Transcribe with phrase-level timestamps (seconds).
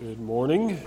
[0.00, 0.78] Good morning.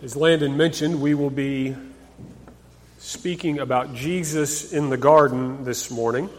[0.00, 1.74] As Landon mentioned, we will be
[2.98, 6.30] speaking about Jesus in the garden this morning.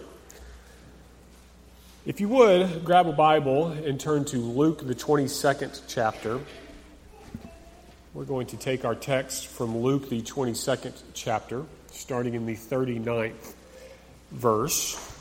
[2.05, 6.39] If you would, grab a Bible and turn to Luke, the 22nd chapter.
[8.13, 13.55] We're going to take our text from Luke, the 22nd chapter, starting in the 39th
[14.31, 15.14] verse.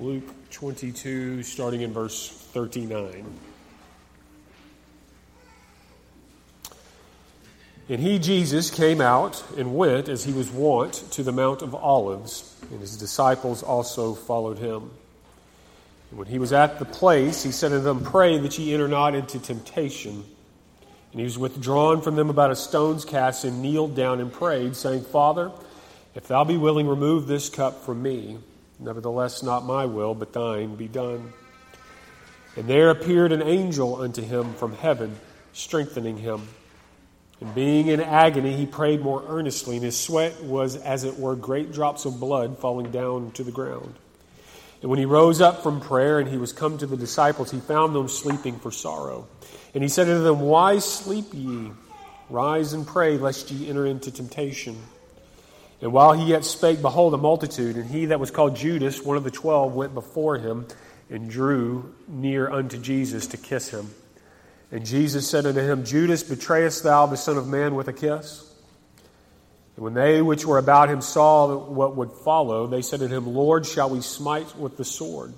[0.00, 3.26] Luke 22, starting in verse 39.
[7.90, 11.74] And he, Jesus, came out and went as he was wont to the Mount of
[11.74, 14.90] Olives, and his disciples also followed him.
[16.08, 18.88] And when he was at the place, he said unto them, Pray that ye enter
[18.88, 20.24] not into temptation.
[21.12, 24.76] And he was withdrawn from them about a stone's cast and kneeled down and prayed,
[24.76, 25.52] saying, Father,
[26.14, 28.38] if thou be willing, remove this cup from me.
[28.80, 31.32] Nevertheless, not my will, but thine be done.
[32.56, 35.18] And there appeared an angel unto him from heaven,
[35.52, 36.48] strengthening him.
[37.40, 41.36] And being in agony, he prayed more earnestly, and his sweat was as it were
[41.36, 43.94] great drops of blood falling down to the ground.
[44.80, 47.60] And when he rose up from prayer and he was come to the disciples, he
[47.60, 49.28] found them sleeping for sorrow.
[49.74, 51.72] And he said unto them, Why sleep ye?
[52.30, 54.76] Rise and pray, lest ye enter into temptation.
[55.80, 59.16] And while he yet spake, behold, a multitude, and he that was called Judas, one
[59.16, 60.66] of the twelve, went before him
[61.08, 63.90] and drew near unto Jesus to kiss him.
[64.70, 68.46] And Jesus said unto him, Judas, betrayest thou the Son of Man with a kiss?
[69.76, 73.34] And when they which were about him saw what would follow, they said unto him,
[73.34, 75.32] Lord, shall we smite with the sword?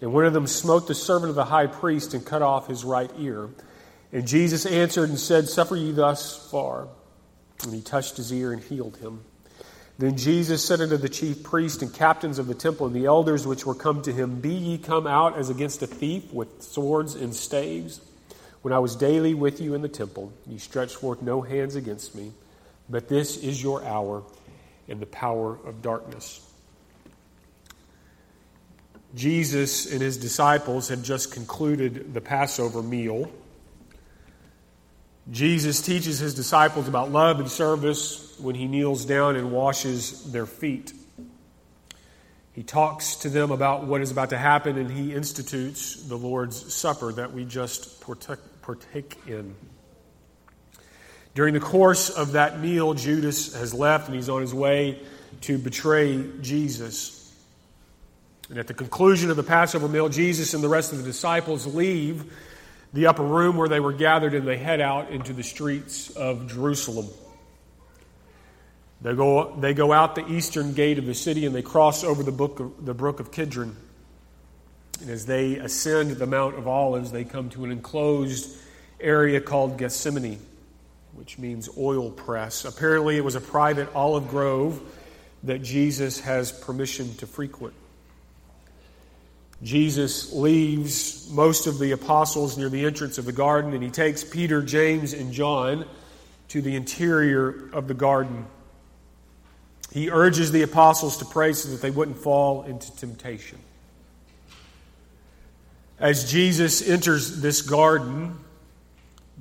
[0.00, 2.84] And one of them smote the servant of the high priest and cut off his
[2.84, 3.50] right ear.
[4.12, 6.88] And Jesus answered and said, Suffer ye thus far.
[7.64, 9.24] And he touched his ear and healed him.
[9.98, 13.46] Then Jesus said unto the chief priests and captains of the temple and the elders
[13.46, 17.16] which were come to him, Be ye come out as against a thief with swords
[17.16, 18.00] and staves?
[18.62, 22.14] When I was daily with you in the temple, ye stretched forth no hands against
[22.14, 22.32] me,
[22.88, 24.22] but this is your hour
[24.88, 26.44] and the power of darkness.
[29.14, 33.30] Jesus and his disciples had just concluded the Passover meal.
[35.30, 40.46] Jesus teaches his disciples about love and service when he kneels down and washes their
[40.46, 40.92] feet.
[42.54, 46.74] He talks to them about what is about to happen and he institutes the Lord's
[46.74, 49.54] Supper that we just partake in.
[51.34, 55.00] During the course of that meal, Judas has left and he's on his way
[55.42, 57.32] to betray Jesus.
[58.48, 61.66] And at the conclusion of the Passover meal, Jesus and the rest of the disciples
[61.66, 62.32] leave
[62.92, 66.48] the upper room where they were gathered and they head out into the streets of
[66.48, 67.08] Jerusalem.
[69.00, 72.22] They go, they go out the eastern gate of the city and they cross over
[72.22, 73.76] the, book of, the brook of Kidron.
[75.00, 78.56] And as they ascend the Mount of Olives, they come to an enclosed
[78.98, 80.40] area called Gethsemane,
[81.12, 82.64] which means oil press.
[82.64, 84.80] Apparently, it was a private olive grove
[85.44, 87.74] that Jesus has permission to frequent.
[89.62, 94.22] Jesus leaves most of the apostles near the entrance of the garden, and he takes
[94.22, 95.84] Peter, James, and John
[96.48, 98.46] to the interior of the garden.
[99.92, 103.58] He urges the apostles to pray so that they wouldn't fall into temptation.
[105.98, 108.38] As Jesus enters this garden,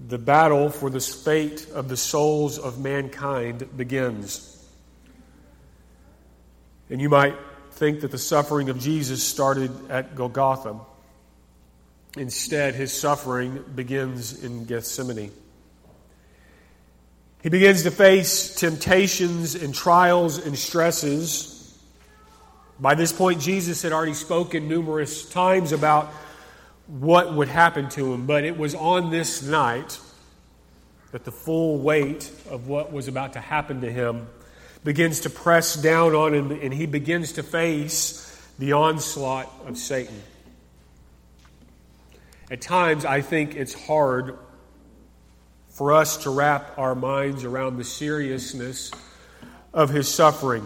[0.07, 4.53] the battle for the fate of the souls of mankind begins.
[6.89, 7.35] And you might
[7.77, 10.79] think that the suffering of Jesus started at Golgotha.
[12.17, 15.31] Instead, his suffering begins in Gethsemane.
[17.43, 21.77] He begins to face temptations and trials and stresses.
[22.79, 26.07] By this point, Jesus had already spoken numerous times about
[26.87, 29.99] what would happen to him, but it was on this night
[31.11, 34.27] that the full weight of what was about to happen to him
[34.87, 38.23] begins to press down on him and he begins to face
[38.57, 40.17] the onslaught of Satan.
[42.49, 44.37] At times, I think it's hard
[45.71, 48.91] for us to wrap our minds around the seriousness
[49.73, 50.65] of his suffering.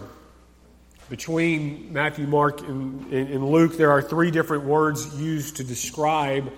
[1.10, 6.52] Between Matthew, Mark, and, and, Luke, there are three different words used to describe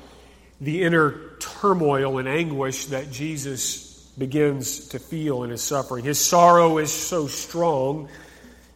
[0.60, 6.04] the inner turmoil and anguish that Jesus begins to feel in his suffering.
[6.04, 8.08] His sorrow is so strong,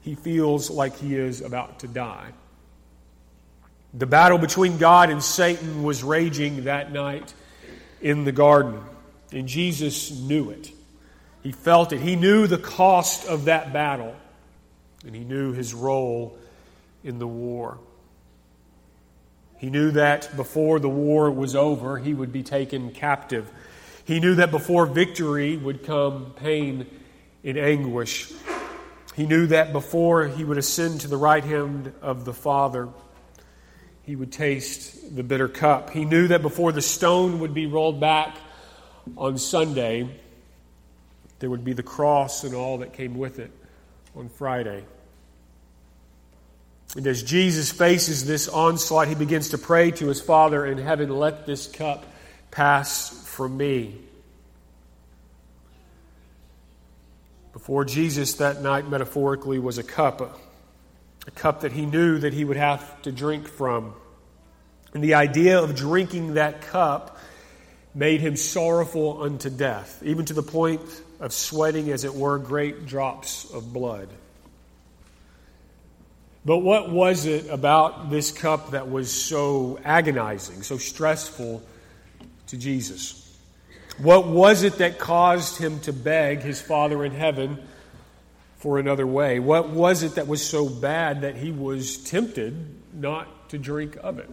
[0.02, 2.32] he feels like he is about to die.
[3.94, 7.32] The battle between God and Satan was raging that night
[8.00, 8.81] in the garden,
[9.32, 10.70] and Jesus knew it.
[11.43, 12.00] He felt it.
[12.00, 14.14] He knew the cost of that battle.
[15.05, 16.37] and he knew his role
[17.05, 17.79] in the war.
[19.58, 23.50] He knew that before the war was over, he would be taken captive.
[24.08, 26.87] He knew that before victory would come pain
[27.44, 28.32] and anguish.
[29.14, 32.88] He knew that before he would ascend to the right hand of the Father,
[34.05, 35.90] he would taste the bitter cup.
[35.90, 38.34] He knew that before the stone would be rolled back
[39.19, 40.08] on Sunday,
[41.40, 43.50] there would be the cross and all that came with it
[44.16, 44.84] on Friday.
[46.96, 51.11] And as Jesus faces this onslaught, he begins to pray to his Father in heaven,
[51.11, 52.06] Let this cup
[52.50, 53.96] pass from me.
[57.52, 60.20] Before Jesus that night, metaphorically, was a cup,
[61.26, 63.94] a, cup that he knew that he would have to drink from.
[64.94, 67.18] And the idea of drinking that cup
[67.94, 70.80] made him sorrowful unto death, even to the point
[71.20, 74.08] of sweating, as it were, great drops of blood.
[76.44, 81.62] But what was it about this cup that was so agonizing, so stressful
[82.48, 83.24] to Jesus?
[83.98, 87.58] What was it that caused him to beg his Father in heaven
[88.58, 89.40] for another way?
[89.40, 92.54] What was it that was so bad that he was tempted
[92.94, 94.30] not to drink of it?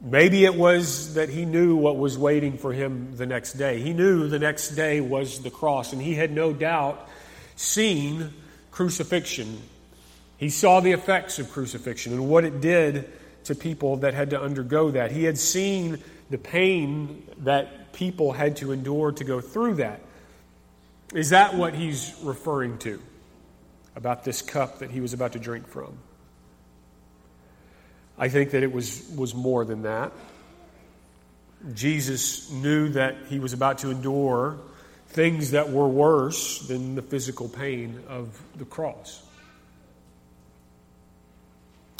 [0.00, 3.80] Maybe it was that he knew what was waiting for him the next day.
[3.80, 7.08] He knew the next day was the cross, and he had no doubt
[7.56, 8.34] seen
[8.70, 9.62] crucifixion
[10.36, 13.10] he saw the effects of crucifixion and what it did
[13.44, 15.12] to people that had to undergo that.
[15.12, 20.00] He had seen the pain that people had to endure to go through that.
[21.12, 23.00] Is that what he's referring to
[23.94, 25.96] about this cup that he was about to drink from?
[28.18, 30.12] I think that it was, was more than that.
[31.72, 34.58] Jesus knew that he was about to endure
[35.08, 39.23] things that were worse than the physical pain of the cross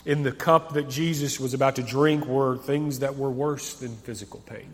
[0.04, 3.96] in the cup that Jesus was about to drink were things that were worse than
[3.96, 4.68] physical pain.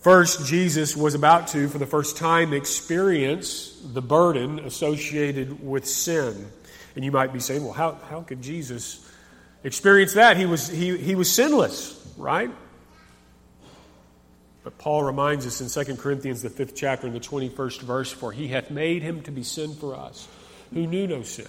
[0.00, 6.50] First, Jesus was about to, for the first time, experience the burden associated with sin.
[6.96, 9.08] And you might be saying, well, how, how could Jesus
[9.62, 10.36] experience that?
[10.36, 12.50] He was, he, he was sinless, right?
[14.64, 18.32] But Paul reminds us in 2 Corinthians, the fifth chapter, in the 21st verse, For
[18.32, 20.28] he hath made him to be sin for us,
[20.74, 21.46] who knew no sin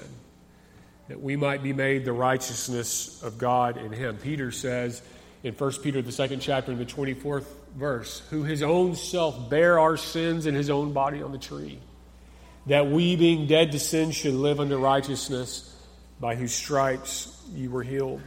[1.07, 4.17] that we might be made the righteousness of God in him.
[4.17, 5.01] Peter says
[5.44, 7.45] in 1 Peter, the second chapter, in the 24th
[7.75, 11.79] verse, who his own self bare our sins in his own body on the tree,
[12.67, 15.69] that we, being dead to sin, should live unto righteousness,
[16.19, 18.21] by whose stripes you were healed.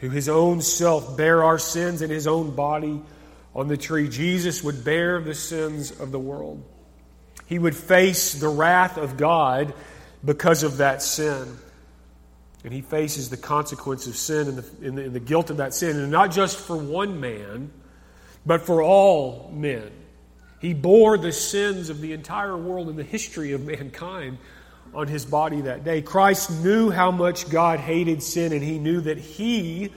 [0.00, 3.02] Who his own self bare our sins in his own body
[3.56, 4.08] on the tree.
[4.08, 6.62] Jesus would bear the sins of the world.
[7.46, 9.74] He would face the wrath of God
[10.24, 11.58] because of that sin.
[12.68, 15.56] And he faces the consequence of sin and the, and the, and the guilt of
[15.56, 17.70] that sin, and not just for one man,
[18.44, 19.90] but for all men.
[20.60, 24.36] He bore the sins of the entire world and the history of mankind
[24.92, 26.02] on his body that day.
[26.02, 29.90] Christ knew how much God hated sin, and he knew that he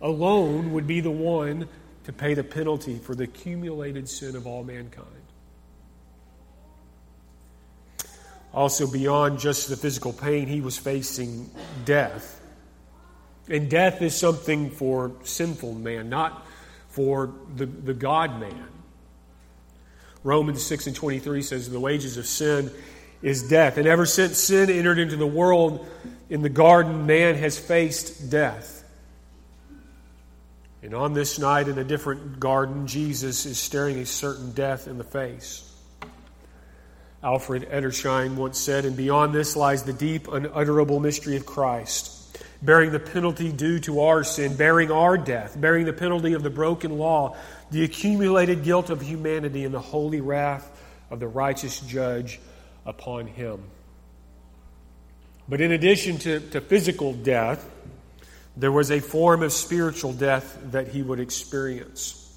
[0.00, 1.68] alone would be the one
[2.02, 5.17] to pay the penalty for the accumulated sin of all mankind.
[8.58, 11.48] Also, beyond just the physical pain, he was facing
[11.84, 12.40] death.
[13.48, 16.44] And death is something for sinful man, not
[16.88, 18.66] for the, the God man.
[20.24, 22.72] Romans 6 and 23 says, The wages of sin
[23.22, 23.76] is death.
[23.76, 25.86] And ever since sin entered into the world
[26.28, 28.82] in the garden, man has faced death.
[30.82, 34.98] And on this night in a different garden, Jesus is staring a certain death in
[34.98, 35.67] the face.
[37.22, 42.92] Alfred Edersheim once said, and beyond this lies the deep, unutterable mystery of Christ, bearing
[42.92, 46.96] the penalty due to our sin, bearing our death, bearing the penalty of the broken
[46.96, 47.36] law,
[47.72, 50.70] the accumulated guilt of humanity, and the holy wrath
[51.10, 52.38] of the righteous judge
[52.86, 53.62] upon him.
[55.48, 57.68] But in addition to, to physical death,
[58.56, 62.27] there was a form of spiritual death that he would experience.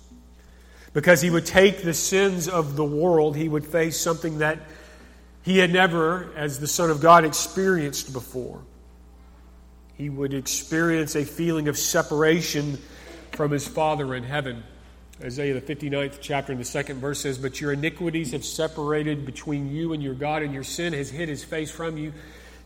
[0.94, 4.60] Because he would take the sins of the world, he would face something that
[5.44, 8.62] he had never, as the Son of God, experienced before.
[9.96, 12.78] He would experience a feeling of separation
[13.32, 14.64] from his Father in heaven.
[15.24, 19.70] Isaiah, the 59th chapter, in the second verse says, But your iniquities have separated between
[19.74, 22.14] you and your God, and your sin has hid his face from you,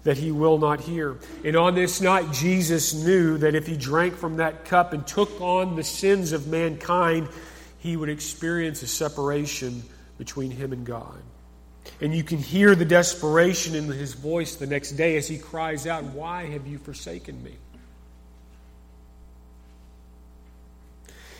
[0.03, 1.17] that he will not hear.
[1.44, 5.41] And on this night, Jesus knew that if he drank from that cup and took
[5.41, 7.27] on the sins of mankind,
[7.85, 9.83] he would experience a separation
[10.17, 11.21] between him and God.
[12.01, 15.85] And you can hear the desperation in his voice the next day as he cries
[15.85, 17.53] out, Why have you forsaken me?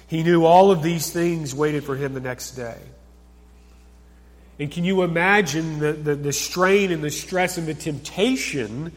[0.08, 2.78] He knew all of these things waited for him the next day.
[4.60, 8.92] And can you imagine the, the, the, strain and the stress and the temptation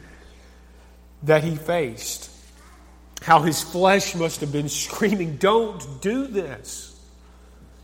[1.23, 2.31] that he faced?
[3.23, 6.88] How his flesh must have been screaming, Don't do this.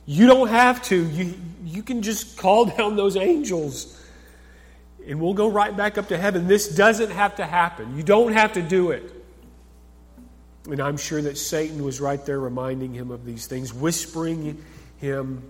[0.07, 0.97] You don't have to.
[0.97, 1.35] You,
[1.65, 4.01] you can just call down those angels
[5.07, 6.47] and we'll go right back up to heaven.
[6.47, 7.97] This doesn't have to happen.
[7.97, 9.11] You don't have to do it.
[10.71, 14.63] And I'm sure that Satan was right there reminding him of these things, whispering
[14.97, 15.43] him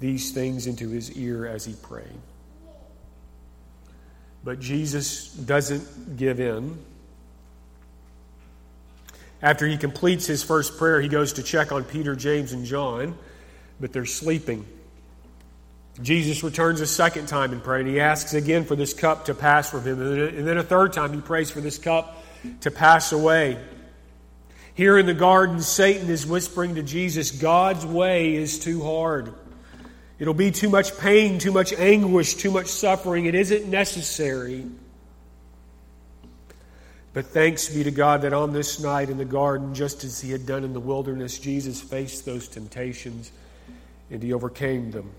[0.00, 2.06] these things into his ear as he prayed.
[4.42, 6.78] But Jesus doesn't give in.
[9.42, 13.18] After he completes his first prayer, he goes to check on Peter, James, and John,
[13.80, 14.66] but they're sleeping.
[16.02, 19.34] Jesus returns a second time in prayer, and he asks again for this cup to
[19.34, 20.00] pass from him.
[20.00, 22.24] And then a third time, he prays for this cup
[22.62, 23.58] to pass away.
[24.74, 29.32] Here in the garden, Satan is whispering to Jesus, God's way is too hard.
[30.18, 33.26] It'll be too much pain, too much anguish, too much suffering.
[33.26, 34.66] It isn't necessary.
[37.12, 40.32] But thanks be to God that on this night in the garden, just as he
[40.32, 43.30] had done in the wilderness, Jesus faced those temptations
[44.10, 45.10] and he overcame them.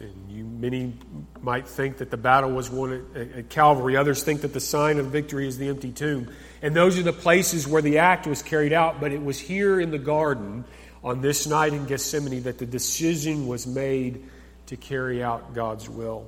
[0.00, 0.92] And you, many
[1.40, 3.96] might think that the battle was won at, at, Calvary.
[3.96, 6.32] Others think that the sign of victory is the empty tomb.
[6.62, 9.00] And those are the places where the act was carried out.
[9.00, 10.64] But it was here in the garden
[11.04, 14.24] on this night in Gethsemane that the decision was made
[14.66, 16.26] to carry out God's will.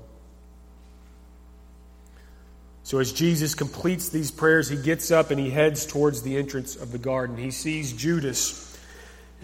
[2.85, 6.77] So as Jesus completes these prayers, he gets up and he heads towards the entrance
[6.77, 7.37] of the garden.
[7.37, 8.76] He sees Judas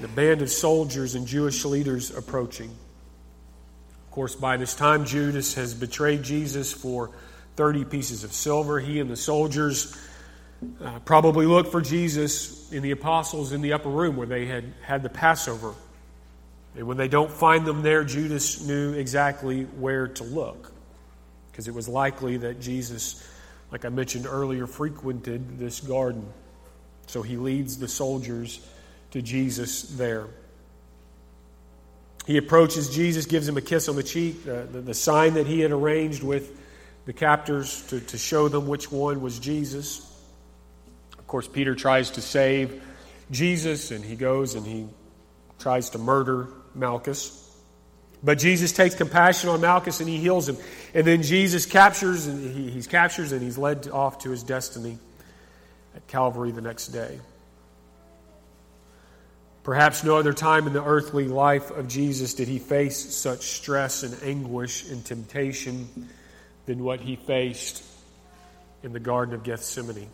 [0.03, 2.71] and a band of soldiers and Jewish leaders approaching.
[2.71, 7.11] Of course, by this time, Judas has betrayed Jesus for
[7.55, 8.81] 30 pieces of silver.
[8.81, 9.97] He and the soldiers
[10.83, 14.65] uh, probably looked for Jesus in the apostles in the upper room where they had
[14.83, 15.73] had the Passover.
[16.75, 20.73] And when they don't find them there, Judas knew exactly where to look.
[21.53, 23.25] Because it was likely that Jesus,
[23.71, 26.27] like I mentioned earlier, frequented this garden.
[27.07, 28.67] So he leads the soldiers
[29.13, 30.27] to Jesus there.
[32.27, 35.47] He approaches Jesus, gives him a kiss on the cheek, the, the, the sign that
[35.47, 36.59] he had arranged with
[37.05, 40.09] the captors to, to show them which one was Jesus.
[41.19, 42.83] Of course, Peter tries to save
[43.31, 44.87] Jesus, and he goes and he
[45.59, 47.39] tries to murder Malchus.
[48.23, 50.57] But Jesus takes compassion on Malchus and he heals him.
[50.95, 54.99] And then Jesus captures and he, he's captures and he's led off to his destiny
[55.97, 57.19] at Calvary the next day.
[59.63, 64.03] Perhaps no other time in the earthly life of Jesus did he face such stress
[64.03, 66.09] and anguish and temptation
[66.67, 67.85] than what he faced
[68.83, 70.09] in the Garden of Gethsemane.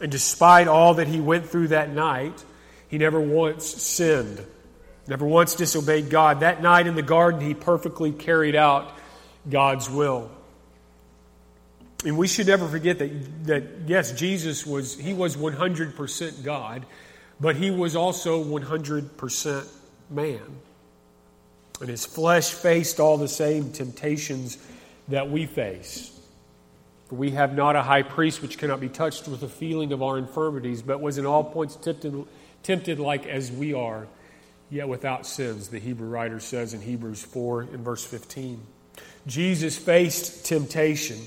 [0.00, 2.42] And despite all that he went through that night,
[2.88, 4.42] he never once sinned,
[5.06, 6.40] never once disobeyed God.
[6.40, 8.90] That night in the garden, he perfectly carried out
[9.50, 10.30] God's will.
[12.04, 16.86] And we should never forget that, that yes, Jesus was, he was 100% God,
[17.40, 19.68] but he was also 100%
[20.10, 20.40] man.
[21.80, 24.58] And his flesh faced all the same temptations
[25.08, 26.16] that we face.
[27.08, 30.02] For we have not a high priest which cannot be touched with the feeling of
[30.02, 32.26] our infirmities, but was in all points tempted,
[32.62, 34.06] tempted like as we are,
[34.70, 38.60] yet without sins, the Hebrew writer says in Hebrews 4 in verse 15.
[39.26, 41.18] Jesus faced temptation.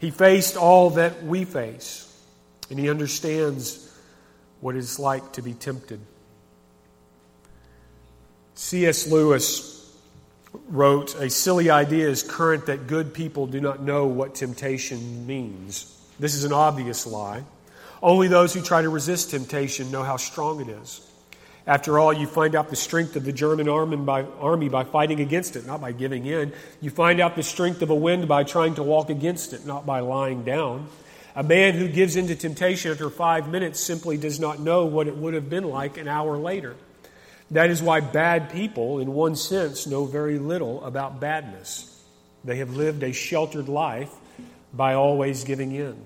[0.00, 2.04] He faced all that we face,
[2.70, 3.84] and he understands
[4.60, 6.00] what it's like to be tempted.
[8.54, 9.06] C.S.
[9.06, 9.96] Lewis
[10.68, 15.94] wrote, A silly idea is current that good people do not know what temptation means.
[16.18, 17.44] This is an obvious lie.
[18.02, 21.07] Only those who try to resist temptation know how strong it is.
[21.66, 25.66] After all, you find out the strength of the German army by, fighting against it,
[25.66, 26.52] not by giving in.
[26.80, 29.84] You find out the strength of a wind by trying to walk against it, not
[29.84, 30.88] by lying down.
[31.36, 35.06] A man who gives in to temptation after five minutes simply does not know what
[35.06, 36.74] it would have been like an hour later.
[37.50, 42.02] That is why bad people, in one sense, know very little about badness.
[42.44, 44.10] They have lived a sheltered life
[44.72, 45.96] by always giving in.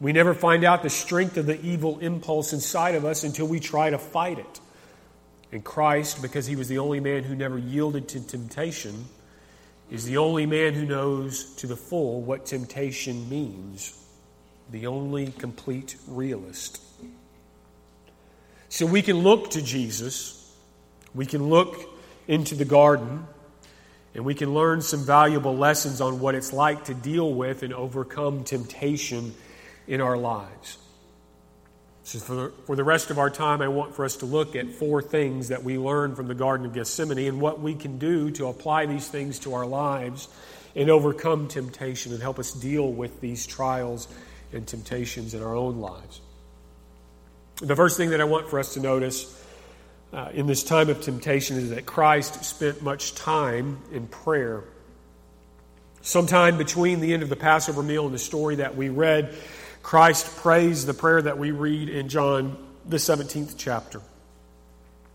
[0.00, 3.60] We never find out the strength of the evil impulse inside of us until we
[3.60, 4.60] try to fight it.
[5.52, 9.06] And Christ, because he was the only man who never yielded to temptation,
[9.90, 13.96] is the only man who knows to the full what temptation means,
[14.70, 16.82] the only complete realist.
[18.68, 20.54] So we can look to Jesus,
[21.14, 21.76] we can look
[22.26, 23.26] into the garden,
[24.14, 27.72] and we can learn some valuable lessons on what it's like to deal with and
[27.72, 29.34] overcome temptation
[29.86, 30.78] in our lives.
[32.06, 34.54] So, for the, for the rest of our time, I want for us to look
[34.54, 37.98] at four things that we learned from the Garden of Gethsemane and what we can
[37.98, 40.28] do to apply these things to our lives
[40.76, 44.06] and overcome temptation and help us deal with these trials
[44.52, 46.20] and temptations in our own lives.
[47.60, 49.42] The first thing that I want for us to notice
[50.12, 54.62] uh, in this time of temptation is that Christ spent much time in prayer.
[56.02, 59.34] Sometime between the end of the Passover meal and the story that we read,
[59.86, 62.56] Christ prays the prayer that we read in John,
[62.88, 64.02] the 17th chapter.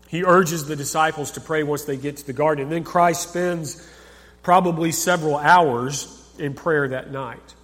[0.08, 2.62] He urges the disciples to pray once they get to the garden.
[2.62, 3.86] And then Christ spends
[4.42, 7.54] probably several hours in prayer that night,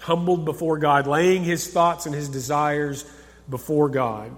[0.00, 3.10] humbled before God, laying his thoughts and his desires
[3.48, 4.30] before God,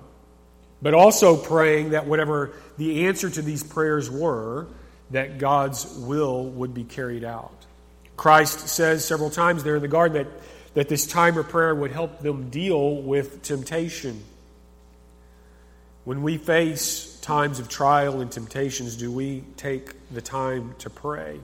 [0.80, 4.68] but also praying that whatever the answer to these prayers were,
[5.10, 7.66] that God's will would be carried out.
[8.16, 10.32] Christ says several times there in the garden that
[10.74, 14.22] that this time of prayer would help them deal with temptation.
[16.04, 21.40] When we face times of trial and temptations, do we take the time to pray?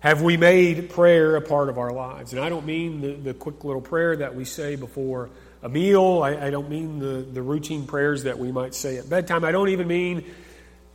[0.00, 2.32] Have we made prayer a part of our lives?
[2.32, 5.28] And I don't mean the, the quick little prayer that we say before
[5.62, 6.22] a meal.
[6.22, 9.44] I, I don't mean the, the routine prayers that we might say at bedtime.
[9.44, 10.24] I don't even mean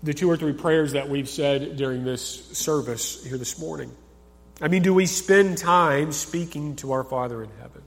[0.03, 3.91] the two or three prayers that we've said during this service here this morning.
[4.61, 7.81] I mean, do we spend time speaking to our Father in heaven?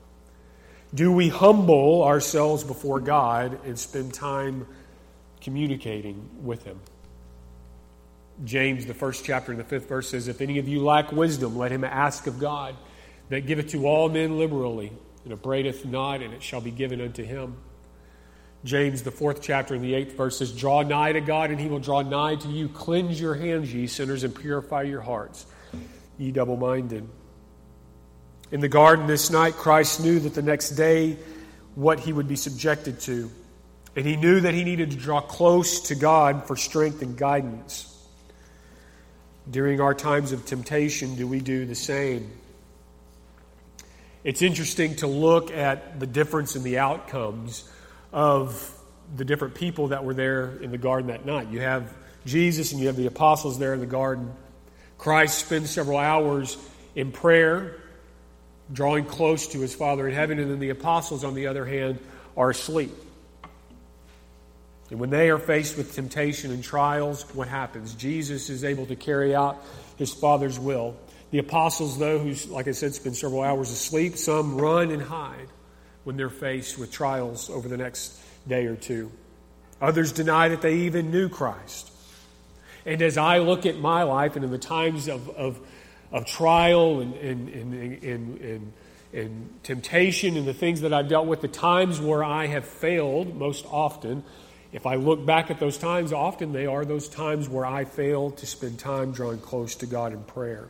[0.95, 4.67] Do we humble ourselves before God and spend time
[5.41, 6.81] communicating with Him?
[8.45, 11.57] James, the first chapter and the fifth verse says, If any of you lack wisdom,
[11.57, 12.77] let him ask of God,
[13.31, 14.93] that giveth to all men liberally,
[15.25, 17.57] and upbraideth not, and it shall be given unto him.
[18.65, 21.69] James, the fourth chapter and the eighth verse says, Draw nigh to God, and he
[21.69, 22.69] will draw nigh to you.
[22.69, 25.47] Cleanse your hands, ye sinners, and purify your hearts
[26.19, 27.09] ye double minded.
[28.51, 31.19] In the garden this night, Christ knew that the next day
[31.75, 33.31] what he would be subjected to.
[33.97, 37.93] And he knew that he needed to draw close to God for strength and guidance.
[39.51, 42.31] During our times of temptation, do we do the same?
[44.25, 47.69] It's interesting to look at the difference in the outcomes
[48.13, 48.73] of
[49.15, 51.49] the different people that were there in the garden that night.
[51.49, 54.33] You have Jesus and you have the apostles there in the garden.
[54.99, 56.57] Christ spends several hours
[56.95, 57.77] in prayer,
[58.73, 61.99] drawing close to his Father in heaven, and then the apostles, on the other hand,
[62.37, 62.93] are asleep.
[64.91, 67.95] And when they are faced with temptation and trials, what happens?
[67.95, 69.63] Jesus is able to carry out
[69.97, 70.97] his Father's will.
[71.33, 75.49] The apostles, though, who, like I said, spend several hours asleep, some run and hide
[76.05, 79.11] when they're faced with trials over the next day or two.
[79.81, 81.91] Others deny that they even knew Christ.
[82.87, 85.59] And as I look at my life and in the times of, of,
[86.13, 88.73] of trial and, and, and, and,
[89.13, 93.35] and temptation and the things that I've dealt with, the times where I have failed
[93.35, 94.23] most often,
[94.73, 98.39] if I look back at those times, often they are those times where I failed
[98.39, 100.69] to spend time drawing close to God in prayer.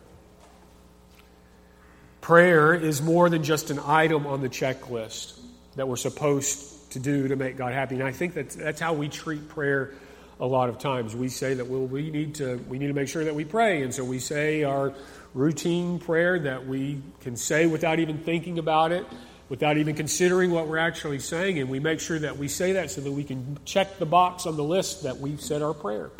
[2.22, 5.38] Prayer is more than just an item on the checklist
[5.76, 7.96] that we're supposed to do to make God happy.
[7.96, 9.92] And I think that that's how we treat prayer
[10.38, 11.16] a lot of times.
[11.16, 13.82] We say that well, we need to we need to make sure that we pray,
[13.82, 14.92] and so we say our
[15.34, 19.06] routine prayer that we can say without even thinking about it,
[19.48, 22.90] without even considering what we're actually saying, and we make sure that we say that
[22.90, 26.10] so that we can check the box on the list that we've said our prayer.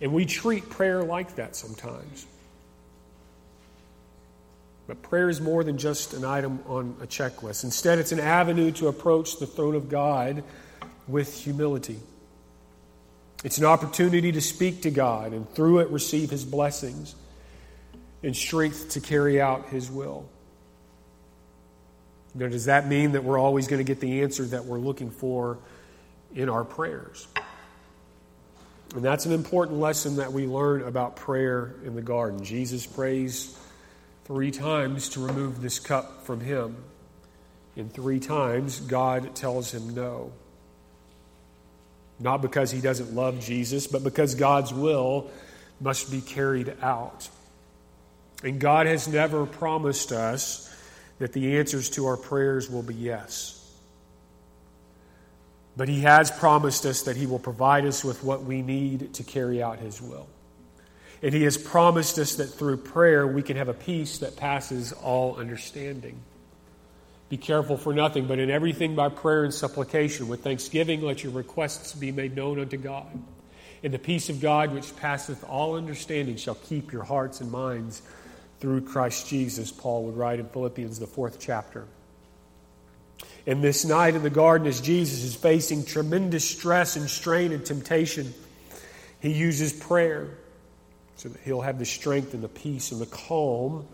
[0.00, 2.26] And we treat prayer like that sometimes.
[4.86, 7.62] But prayer is more than just an item on a checklist.
[7.64, 10.42] Instead, it's an avenue to approach the throne of God
[11.06, 12.00] with humility.
[13.42, 17.14] It's an opportunity to speak to God and through it receive His blessings
[18.22, 20.28] and strength to carry out His will.
[22.34, 25.10] Now, does that mean that we're always going to get the answer that we're looking
[25.10, 25.58] for
[26.34, 27.26] in our prayers?
[28.94, 32.44] And that's an important lesson that we learn about prayer in the garden.
[32.44, 33.56] Jesus prays
[34.24, 36.76] three times to remove this cup from him.
[37.76, 40.32] And three times, God tells him no.
[42.20, 45.30] Not because he doesn't love Jesus, but because God's will
[45.80, 47.28] must be carried out.
[48.44, 50.66] And God has never promised us
[51.18, 53.56] that the answers to our prayers will be yes.
[55.76, 59.22] But He has promised us that He will provide us with what we need to
[59.22, 60.26] carry out His will.
[61.22, 64.92] And He has promised us that through prayer we can have a peace that passes
[64.92, 66.20] all understanding.
[67.30, 71.32] Be careful for nothing, but in everything by prayer and supplication, with thanksgiving, let your
[71.32, 73.06] requests be made known unto God.
[73.82, 78.02] And the peace of God, which passeth all understanding, shall keep your hearts and minds
[78.58, 81.86] through Christ Jesus, Paul would write in Philippians, the fourth chapter.
[83.46, 87.64] And this night in the garden, as Jesus is facing tremendous stress and strain and
[87.64, 88.34] temptation,
[89.20, 90.36] he uses prayer
[91.16, 93.86] so that he'll have the strength and the peace and the calm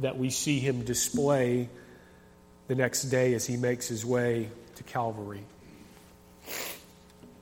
[0.00, 1.68] that we see him display
[2.70, 5.42] the next day as he makes his way to Calvary.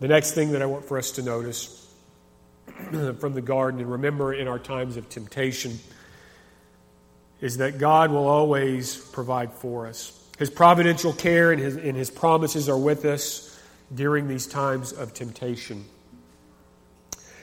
[0.01, 1.87] The next thing that I want for us to notice
[3.21, 5.81] from the garden and remember in our times of temptation
[7.43, 10.19] is that God will always provide for us.
[10.39, 13.55] His providential care and his, and his promises are with us
[13.95, 15.85] during these times of temptation.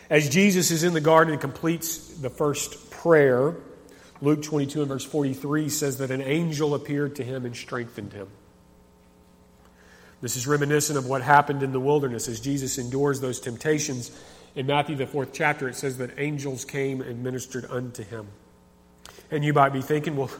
[0.10, 3.56] As Jesus is in the garden and completes the first prayer,
[4.22, 8.28] Luke 22 and verse 43 says that an angel appeared to him and strengthened him.
[10.22, 14.12] This is reminiscent of what happened in the wilderness as Jesus endures those temptations.
[14.56, 18.28] In Matthew, the fourth chapter, it says that angels came and ministered unto him.
[19.30, 20.32] And you might be thinking, well,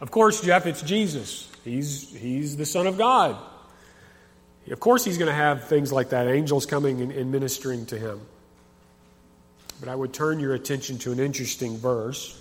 [0.00, 1.50] of course, Jeff, it's Jesus.
[1.64, 3.36] He's, he's the Son of God.
[4.70, 7.98] Of course, he's going to have things like that angels coming and, and ministering to
[7.98, 8.20] him.
[9.80, 12.38] But I would turn your attention to an interesting verse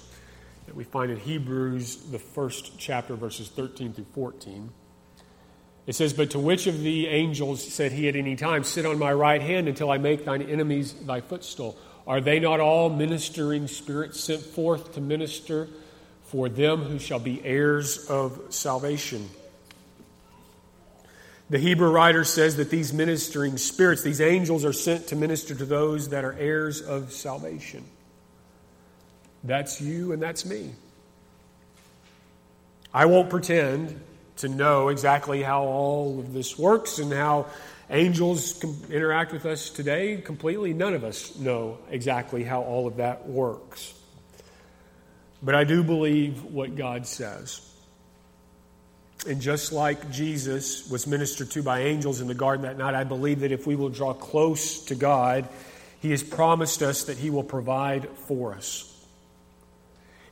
[0.70, 4.70] that we find in Hebrews, the first chapter, verses 13 through 14.
[5.88, 9.00] It says, But to which of the angels said he at any time, Sit on
[9.00, 11.76] my right hand until I make thine enemies thy footstool?
[12.06, 15.68] Are they not all ministering spirits sent forth to minister
[16.26, 19.28] for them who shall be heirs of salvation?
[21.50, 25.66] The Hebrew writer says that these ministering spirits, these angels, are sent to minister to
[25.66, 27.84] those that are heirs of salvation.
[29.44, 30.72] That's you and that's me.
[32.94, 34.00] I won't pretend
[34.38, 37.48] to know exactly how all of this works and how
[37.90, 40.18] angels interact with us today.
[40.18, 43.94] Completely, none of us know exactly how all of that works.
[45.42, 47.66] But I do believe what God says.
[49.28, 53.04] And just like Jesus was ministered to by angels in the garden that night, I
[53.04, 55.48] believe that if we will draw close to God,
[56.02, 58.86] He has promised us that He will provide for us.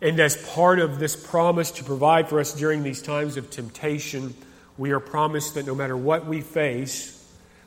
[0.01, 4.35] And as part of this promise to provide for us during these times of temptation,
[4.77, 7.17] we are promised that no matter what we face,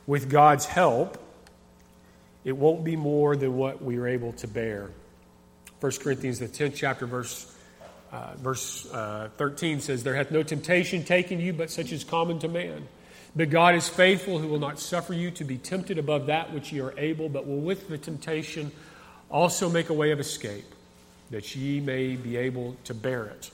[0.07, 1.17] with God's help,
[2.43, 4.89] it won't be more than what we are able to bear.
[5.79, 7.53] 1 Corinthians, the 10th chapter, verse,
[8.11, 12.39] uh, verse uh, 13 says, There hath no temptation taken you but such as common
[12.39, 12.87] to man.
[13.35, 16.73] But God is faithful, who will not suffer you to be tempted above that which
[16.73, 18.71] ye are able, but will with the temptation
[19.29, 20.65] also make a way of escape
[21.31, 23.49] that ye may be able to bear it.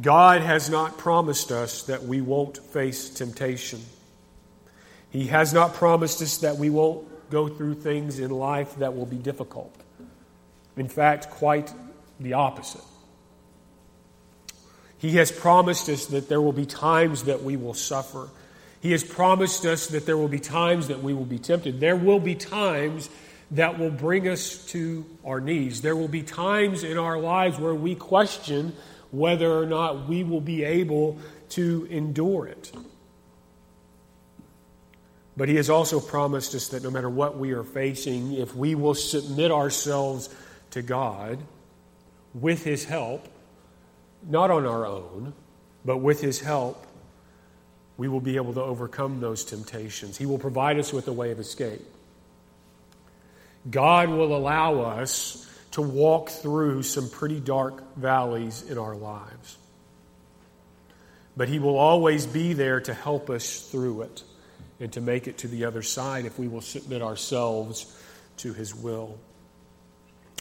[0.00, 3.80] God has not promised us that we won't face temptation.
[5.10, 9.06] He has not promised us that we won't go through things in life that will
[9.06, 9.74] be difficult.
[10.76, 11.72] In fact, quite
[12.20, 12.84] the opposite.
[14.98, 18.28] He has promised us that there will be times that we will suffer.
[18.80, 21.80] He has promised us that there will be times that we will be tempted.
[21.80, 23.08] There will be times
[23.52, 25.82] that will bring us to our knees.
[25.82, 28.74] There will be times in our lives where we question
[29.10, 31.18] whether or not we will be able
[31.50, 32.72] to endure it.
[35.36, 38.74] But He has also promised us that no matter what we are facing, if we
[38.74, 40.28] will submit ourselves
[40.70, 41.38] to God
[42.34, 43.28] with His help,
[44.28, 45.34] not on our own,
[45.84, 46.84] but with His help,
[47.96, 50.16] we will be able to overcome those temptations.
[50.16, 51.82] He will provide us with a way of escape.
[53.70, 59.58] God will allow us to walk through some pretty dark valleys in our lives.
[61.36, 64.22] But He will always be there to help us through it
[64.80, 67.94] and to make it to the other side if we will submit ourselves
[68.38, 69.18] to His will.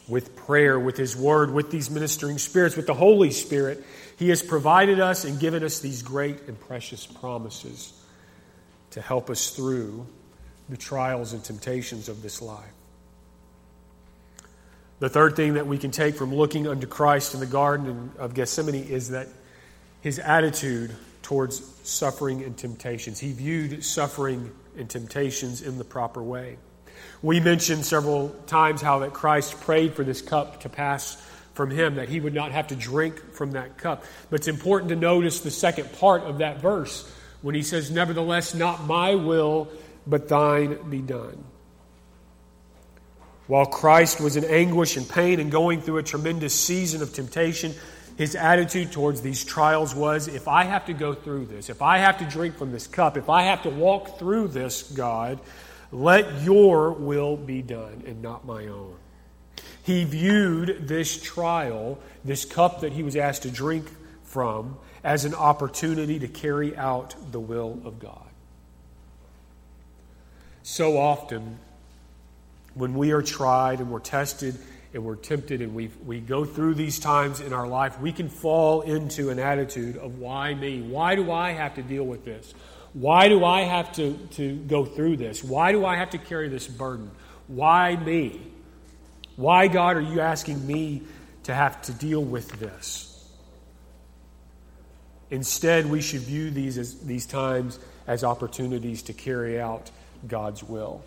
[0.08, 3.84] With prayer, with His Word, with these ministering spirits, with the Holy Spirit,
[4.18, 7.92] He has provided us and given us these great and precious promises
[8.92, 10.06] to help us through
[10.70, 12.72] the trials and temptations of this life.
[15.00, 18.34] The third thing that we can take from looking unto Christ in the Garden of
[18.34, 19.28] Gethsemane is that
[20.02, 23.20] his attitude towards suffering and temptations.
[23.20, 26.58] He viewed suffering and temptations in the proper way.
[27.22, 31.22] We mentioned several times how that Christ prayed for this cup to pass
[31.56, 34.04] from him, that he would not have to drink from that cup.
[34.30, 37.10] But it's important to notice the second part of that verse
[37.42, 39.70] when he says, Nevertheless, not my will,
[40.06, 41.44] but thine be done.
[43.48, 47.74] While Christ was in anguish and pain and going through a tremendous season of temptation,
[48.18, 52.00] his attitude towards these trials was if I have to go through this, if I
[52.00, 55.40] have to drink from this cup, if I have to walk through this, God,
[55.92, 58.96] Let your will be done and not my own.
[59.84, 63.88] He viewed this trial, this cup that he was asked to drink
[64.24, 68.28] from, as an opportunity to carry out the will of God.
[70.64, 71.60] So often,
[72.76, 74.56] when we are tried and we're tested
[74.94, 78.30] and we're tempted and we, we go through these times in our life, we can
[78.30, 80.82] fall into an attitude of why me?
[80.82, 82.54] Why do I have to deal with this?
[82.94, 85.44] Why do I have to, to go through this?
[85.44, 87.12] Why do I have to carry this burden?
[87.48, 88.42] Why me?
[89.36, 91.02] Why, God, are you asking me
[91.44, 93.12] to have to deal with this?
[95.30, 99.92] Instead, we should view these, as, these times as opportunities to carry out
[100.28, 101.04] God's will.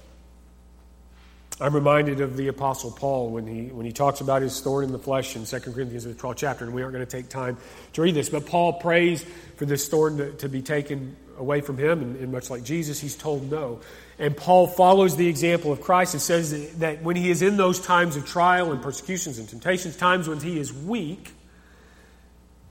[1.61, 4.93] I'm reminded of the Apostle Paul when he, when he talks about his thorn in
[4.93, 7.57] the flesh in 2 Corinthians, the 12th chapter, and we aren't going to take time
[7.95, 9.25] to read this, but Paul prays
[9.57, 13.01] for this thorn to, to be taken away from him, and, and, much like Jesus,
[13.01, 13.81] he's told no.
[14.19, 17.57] And Paul follows the example of Christ and says that, that when he is in
[17.57, 21.33] those times of trial and persecutions and temptations, times when he is weak,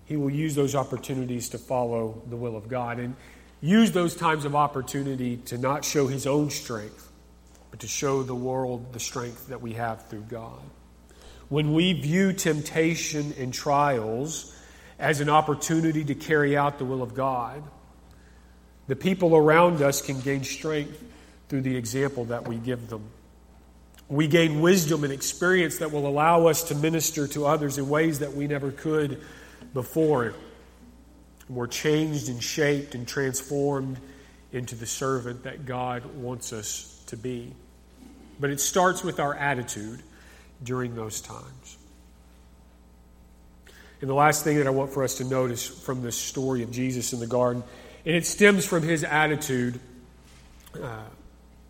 [0.06, 3.16] he will use those opportunities to follow the will of God and
[3.60, 7.07] use those times of opportunity to not show his own strength,
[7.78, 10.60] but to show the world the strength that we have through God.
[11.48, 14.52] When we view temptation and trials
[14.98, 17.62] as an opportunity to carry out the will of God,
[18.88, 21.04] the people around us can gain strength
[21.50, 23.12] through the example that we give them.
[24.10, 28.20] We gain wisdom and experience that will allow us to minister to others in ways
[28.20, 29.22] that we never could
[29.76, 30.34] before.
[31.48, 34.00] We're changed and shaped and transformed
[34.52, 37.54] into the servant that God wants us to be.
[38.40, 40.02] But it starts with our attitude
[40.64, 41.78] during those times.
[44.00, 46.72] And the last thing that I want for us to notice from this story of
[46.72, 47.64] Jesus in the garden,
[48.06, 49.80] and it stems from his attitude
[50.82, 51.02] uh,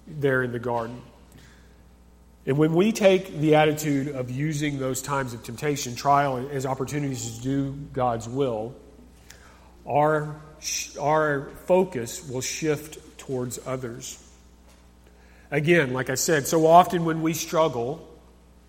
[0.07, 1.01] there in the garden.
[2.45, 7.37] And when we take the attitude of using those times of temptation, trial, as opportunities
[7.37, 8.73] to do God's will,
[9.85, 10.35] our,
[10.99, 14.21] our focus will shift towards others.
[15.49, 18.05] Again, like I said, so often when we struggle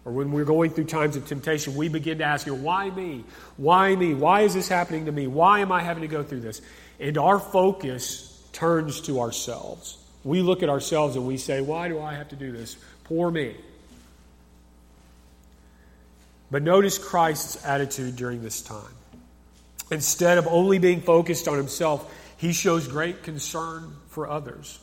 [0.05, 3.25] or when we're going through times of temptation, we begin to ask, why me?
[3.57, 4.15] Why me?
[4.15, 5.27] Why is this happening to me?
[5.27, 6.63] Why am I having to go through this?
[7.01, 9.99] And our focus turns to ourselves.
[10.25, 12.77] We look at ourselves and we say, why do I have to do this?
[13.05, 13.57] Poor me.
[16.51, 18.95] But notice Christ's attitude during this time.
[19.91, 24.79] Instead of only being focused on himself, he shows great concern for others.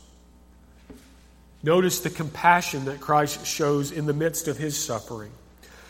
[1.62, 5.32] Notice the compassion that Christ shows in the midst of his suffering.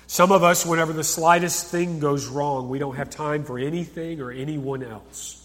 [0.07, 4.20] Some of us, whenever the slightest thing goes wrong, we don't have time for anything
[4.20, 5.42] or anyone else.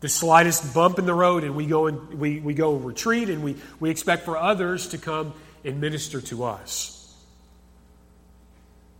[0.00, 3.42] The slightest bump in the road, and we go and we, we go retreat, and
[3.42, 6.92] we, we expect for others to come and minister to us.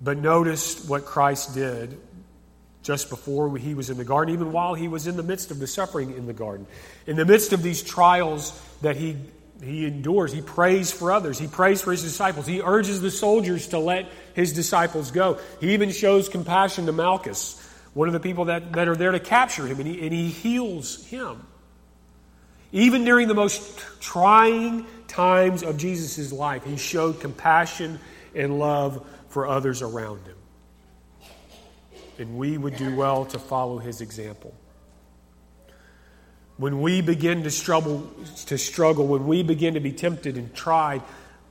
[0.00, 1.98] But notice what Christ did
[2.82, 5.58] just before he was in the garden, even while he was in the midst of
[5.58, 6.66] the suffering in the garden.
[7.06, 9.16] In the midst of these trials that he,
[9.62, 11.38] he endures, he prays for others.
[11.38, 12.46] He prays for his disciples.
[12.46, 15.38] He urges the soldiers to let his disciples go.
[15.60, 17.60] He even shows compassion to Malchus,
[17.94, 20.28] one of the people that, that are there to capture him, and he, and he
[20.28, 21.46] heals him.
[22.72, 27.98] Even during the most trying times of Jesus' life, he showed compassion
[28.34, 30.36] and love for others around him.
[32.18, 34.54] And we would do well to follow his example.
[36.58, 38.10] When we begin to struggle,
[38.46, 41.02] to struggle, when we begin to be tempted and tried,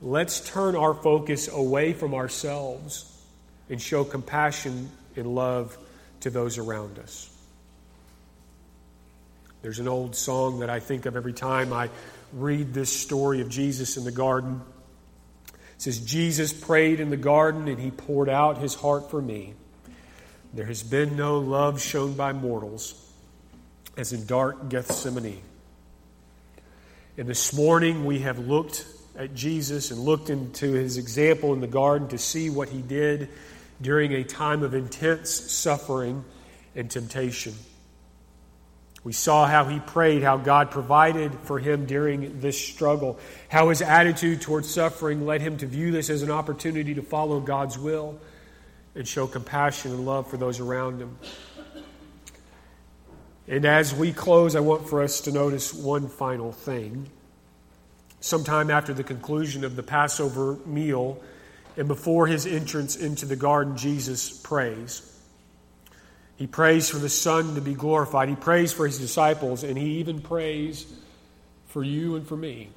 [0.02, 3.12] let's turn our focus away from ourselves
[3.70, 5.78] and show compassion and love
[6.22, 7.30] to those around us.
[9.62, 11.89] There's an old song that I think of every time I
[12.34, 14.62] read this story of Jesus in the garden.
[15.48, 19.54] It says, Jesus prayed in the garden and he poured out his heart for me.
[20.54, 23.05] There has been no love shown by mortals
[23.98, 25.42] as in dark Gethsemane.
[27.18, 28.86] And this morning we have looked
[29.18, 33.30] at Jesus and looked into his example in the garden to see what he did
[33.82, 36.26] during a time of intense suffering
[36.76, 37.54] and temptation.
[39.06, 43.82] We saw how he prayed, how God provided for him during this struggle, how his
[43.82, 48.20] attitude towards suffering led him to view this as an opportunity to follow God's will
[48.96, 51.18] and show compassion and love for those around him.
[53.48, 57.10] And as we close, I want for us to notice one final thing.
[58.20, 61.22] Sometime after the conclusion of the Passover meal
[61.78, 65.12] and before his entrance into the garden, Jesus prays.
[66.38, 68.30] He prays for the Son to be glorified.
[68.30, 70.86] He prays for his disciples, and he even prays
[71.68, 72.70] for you and for me.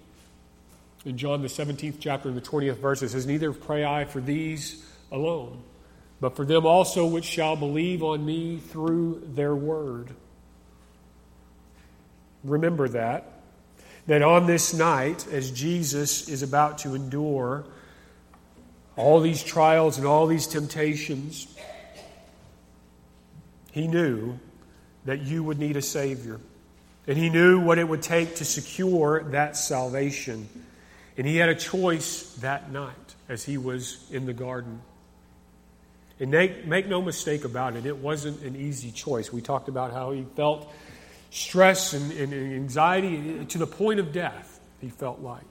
[1.05, 4.21] in John, the 17th chapter, and the 20th verse, it says, Neither pray I for
[4.21, 5.63] these alone,
[6.21, 10.11] but for them also which shall believe on me through their word.
[12.45, 13.33] Remember that.
[14.07, 17.65] That on this night, as Jesus is about to endure
[18.97, 21.47] all these trials and all these temptations,
[23.71, 24.39] he knew
[25.05, 26.41] that you would need a Savior.
[27.07, 30.49] And he knew what it would take to secure that salvation.
[31.17, 34.81] And he had a choice that night as he was in the garden.
[36.21, 39.33] And make, make no mistake about it, it wasn't an easy choice.
[39.33, 40.71] We talked about how he felt
[41.31, 45.45] stress and, and anxiety to the point of death, he felt like.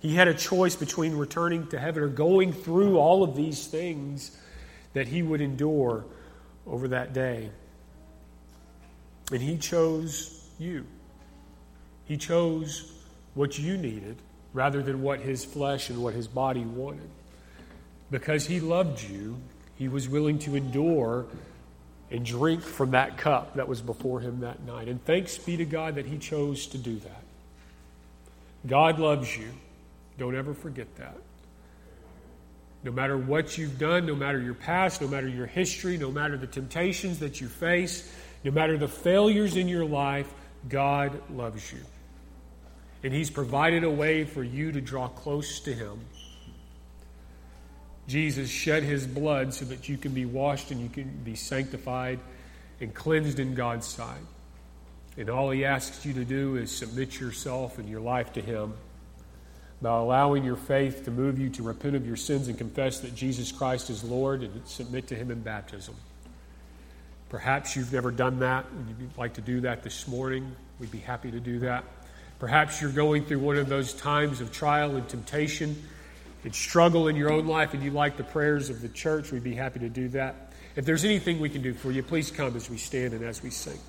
[0.00, 4.36] He had a choice between returning to heaven or going through all of these things
[4.92, 6.04] that he would endure
[6.66, 7.50] over that day.
[9.32, 10.86] And he chose you.
[12.04, 12.92] He chose
[13.34, 14.16] what you needed
[14.52, 17.10] rather than what his flesh and what his body wanted.
[18.10, 19.36] Because he loved you,
[19.76, 21.26] he was willing to endure
[22.10, 24.88] and drink from that cup that was before him that night.
[24.88, 27.22] And thanks be to God that he chose to do that.
[28.66, 29.48] God loves you.
[30.18, 31.16] Don't ever forget that.
[32.84, 36.36] No matter what you've done, no matter your past, no matter your history, no matter
[36.36, 38.12] the temptations that you face,
[38.44, 40.32] no matter the failures in your life,
[40.68, 41.80] God loves you.
[43.02, 46.00] And He's provided a way for you to draw close to Him.
[48.08, 52.20] Jesus shed His blood so that you can be washed and you can be sanctified
[52.80, 54.20] and cleansed in God's sight.
[55.16, 58.74] And all He asks you to do is submit yourself and your life to Him
[59.82, 63.14] by allowing your faith to move you to repent of your sins and confess that
[63.14, 65.94] Jesus Christ is Lord and submit to Him in baptism.
[67.28, 70.54] Perhaps you've never done that and you'd like to do that this morning.
[70.78, 71.84] We'd be happy to do that.
[72.38, 75.82] Perhaps you're going through one of those times of trial and temptation
[76.46, 79.32] and struggle in your own life and you like the prayers of the church.
[79.32, 80.52] We'd be happy to do that.
[80.76, 83.42] If there's anything we can do for you, please come as we stand and as
[83.42, 83.80] we sing.